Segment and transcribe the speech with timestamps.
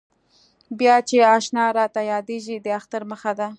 [0.79, 3.47] بیا چې اشنا راته یادېږي د اختر مخه ده.